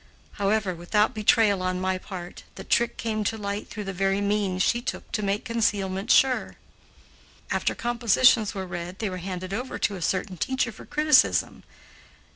[0.31, 4.63] However, without betrayal on my part, the trick came to light through the very means
[4.63, 6.55] she took to make concealment sure.
[7.51, 11.61] After compositions were read they were handed over to a certain teacher for criticism.